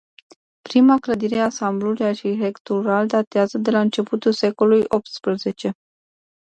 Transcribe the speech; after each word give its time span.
Prima 0.69 0.97
clădire 0.99 1.35
a 1.39 1.43
ansambului 1.43 2.05
arhitectural 2.05 3.07
datează 3.07 3.57
de 3.57 3.71
la 3.71 3.79
începutul 3.79 4.31
secolului 4.31 4.83
optsprezece. 4.87 5.71